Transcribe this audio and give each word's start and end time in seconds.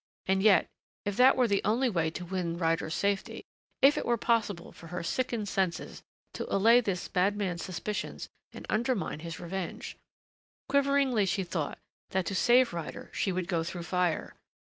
And 0.25 0.41
yet, 0.41 0.65
if 1.05 1.15
that 1.17 1.37
were 1.37 1.47
the 1.47 1.61
only 1.63 1.87
way 1.87 2.09
to 2.09 2.25
win 2.25 2.57
Ryder's 2.57 2.95
safety 2.95 3.45
if 3.83 3.99
it 3.99 4.05
were 4.07 4.17
possible 4.17 4.71
for 4.71 4.87
her 4.87 5.03
sickened 5.03 5.47
senses 5.47 6.01
to 6.33 6.51
allay 6.51 6.81
this 6.81 7.07
madman's 7.13 7.63
suspicions 7.63 8.27
and 8.51 8.65
undermine 8.67 9.19
his 9.19 9.39
revenge 9.39 9.97
Quiveringly 10.67 11.27
she 11.27 11.43
thought 11.43 11.77
that 12.09 12.25
to 12.25 12.33
save 12.33 12.73
Ryder 12.73 13.11
she 13.13 13.31
would 13.31 13.47
go 13.47 13.63
through 13.63 13.83
fire. 13.83 14.33